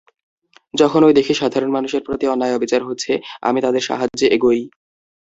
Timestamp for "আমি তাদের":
3.41-3.83